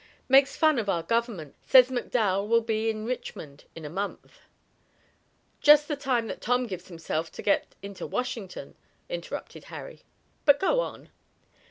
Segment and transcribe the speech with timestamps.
[0.27, 1.53] "Makes fun of our government.
[1.63, 4.39] Says McDowell will be in Richmond in a month."
[5.59, 8.73] "Just the time that Tom gives himself to get into Washington,"
[9.09, 10.01] interrupted Harry.
[10.43, 11.11] "But go on."